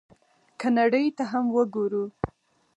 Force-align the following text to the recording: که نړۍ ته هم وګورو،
که 0.59 0.67
نړۍ 0.77 1.07
ته 1.17 1.23
هم 1.31 1.45
وګورو، 1.55 2.05